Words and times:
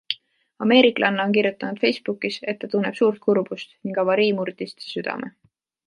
Ameeriklanna 0.65 1.25
on 1.31 1.35
kirjutanud 1.35 1.81
Facebookis, 1.85 2.39
et 2.53 2.59
ta 2.63 2.71
tunneb 2.73 2.99
suurt 3.01 3.23
kurbust 3.29 3.79
ning 3.83 4.05
avarii 4.07 4.35
murdis 4.41 4.77
ta 4.79 4.87
südame. 4.97 5.35